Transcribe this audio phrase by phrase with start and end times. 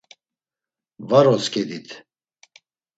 [1.09, 1.89] Var, otzǩedit.